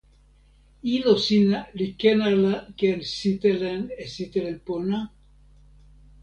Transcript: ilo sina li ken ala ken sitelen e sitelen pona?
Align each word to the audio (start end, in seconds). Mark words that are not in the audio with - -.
ilo 0.93 1.13
sina 1.25 1.59
li 1.77 1.87
ken 1.99 2.19
ala 2.29 2.53
ken 2.79 2.99
sitelen 3.17 3.81
e 4.01 4.05
sitelen 4.13 4.57
pona? 4.65 4.99